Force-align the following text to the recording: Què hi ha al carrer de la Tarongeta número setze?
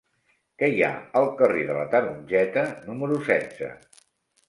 Què 0.61 0.69
hi 0.77 0.81
ha 0.87 0.89
al 1.21 1.29
carrer 1.43 1.67
de 1.69 1.77
la 1.81 1.85
Tarongeta 1.93 2.67
número 2.91 3.25
setze? 3.33 3.75